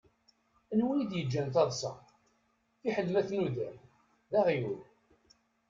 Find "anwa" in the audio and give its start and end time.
0.71-0.93